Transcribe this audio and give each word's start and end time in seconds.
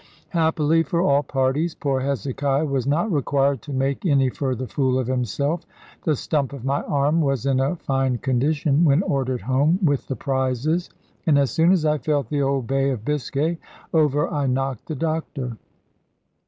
Happily 0.29 0.81
for 0.81 0.99
all 0.99 1.21
parties, 1.21 1.75
poor 1.75 1.99
Hezekiah 1.99 2.65
was 2.65 2.87
not 2.87 3.11
required 3.11 3.61
to 3.61 3.71
make 3.71 4.03
any 4.03 4.29
further 4.31 4.65
fool 4.65 4.97
of 4.97 5.05
himself. 5.05 5.63
The 6.05 6.15
stump 6.15 6.53
of 6.53 6.65
my 6.65 6.81
arm 6.85 7.21
was 7.21 7.45
in 7.45 7.59
a 7.59 7.75
fine 7.75 8.17
condition 8.17 8.83
when 8.83 9.03
ordered 9.03 9.41
home 9.41 9.77
with 9.85 10.07
the 10.07 10.15
prizes; 10.15 10.89
and 11.27 11.37
as 11.37 11.51
soon 11.51 11.71
as 11.71 11.85
I 11.85 11.99
felt 11.99 12.29
the 12.29 12.41
old 12.41 12.65
Bay 12.65 12.89
of 12.89 13.05
Biscay, 13.05 13.59
over 13.93 14.27
I 14.27 14.47
knocked 14.47 14.87
the 14.87 14.95
doctor. 14.95 15.55